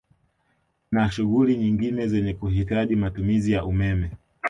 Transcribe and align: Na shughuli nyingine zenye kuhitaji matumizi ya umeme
Na 0.91 1.11
shughuli 1.11 1.57
nyingine 1.57 2.07
zenye 2.07 2.33
kuhitaji 2.33 2.95
matumizi 2.95 3.51
ya 3.51 3.65
umeme 3.65 4.11